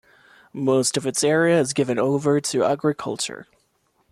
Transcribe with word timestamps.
Most 0.51 0.97
of 0.97 1.05
its 1.05 1.23
area 1.23 1.59
is 1.59 1.73
given 1.73 1.99
over 1.99 2.41
to 2.41 2.63
agriculture. 2.63 3.45